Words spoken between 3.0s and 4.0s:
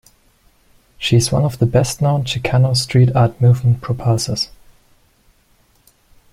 art movement